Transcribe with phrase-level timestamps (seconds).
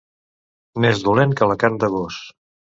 [0.85, 2.21] Més dolent que la carn de gos.